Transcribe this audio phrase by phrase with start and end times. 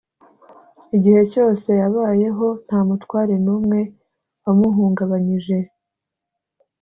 [0.95, 3.79] Igihe cyose yabayeho, nta mutware n’umwe
[4.43, 5.57] wamuhungabanyije,